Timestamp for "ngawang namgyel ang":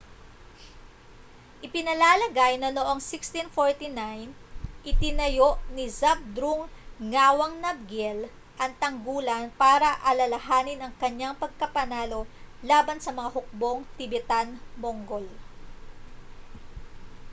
7.11-8.71